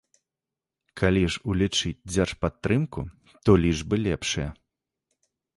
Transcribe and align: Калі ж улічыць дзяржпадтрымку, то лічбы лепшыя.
Калі 1.01 1.21
ж 1.35 1.41
улічыць 1.53 2.03
дзяржпадтрымку, 2.13 3.01
то 3.45 3.59
лічбы 3.67 3.95
лепшыя. 4.09 4.49